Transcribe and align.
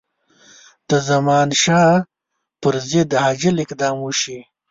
د 0.89 0.91
زمانشاه 1.09 1.93
پر 2.61 2.75
ضد 2.89 3.09
عاجل 3.23 3.55
اقدام 3.65 3.95
وشي. 4.01 4.37